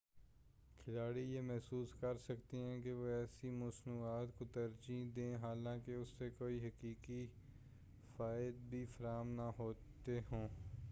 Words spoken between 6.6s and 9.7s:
حقیقی فوائد بھی فراہم نہ